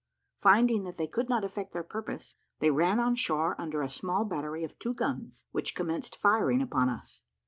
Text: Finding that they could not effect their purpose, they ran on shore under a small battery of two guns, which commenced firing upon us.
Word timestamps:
Finding 0.39 0.83
that 0.83 0.97
they 0.97 1.05
could 1.05 1.29
not 1.29 1.43
effect 1.43 1.73
their 1.73 1.83
purpose, 1.83 2.33
they 2.57 2.71
ran 2.71 2.99
on 2.99 3.13
shore 3.13 3.55
under 3.61 3.83
a 3.83 3.87
small 3.87 4.25
battery 4.25 4.63
of 4.63 4.79
two 4.79 4.95
guns, 4.95 5.45
which 5.51 5.75
commenced 5.75 6.15
firing 6.15 6.59
upon 6.59 6.89
us. 6.89 7.21